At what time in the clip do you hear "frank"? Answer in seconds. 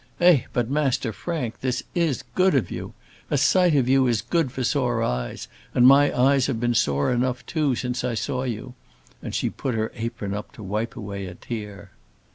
1.13-1.59